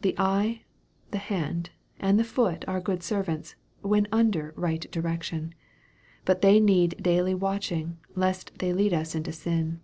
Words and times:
The 0.00 0.16
eye, 0.18 0.62
the 1.12 1.18
hand, 1.18 1.70
and 2.00 2.18
the 2.18 2.24
foot 2.24 2.64
are 2.66 2.80
good 2.80 3.00
servants, 3.04 3.54
when 3.80 4.08
under 4.10 4.52
right 4.56 4.90
direction. 4.90 5.54
But 6.24 6.42
they 6.42 6.58
need 6.58 7.00
daily 7.00 7.36
watching, 7.36 7.98
lest 8.16 8.58
they 8.58 8.72
lead 8.72 8.92
us 8.92 9.14
into 9.14 9.30
sin. 9.30 9.78